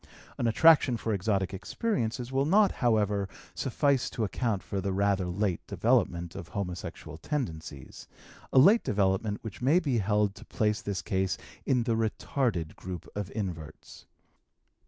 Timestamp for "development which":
8.83-9.61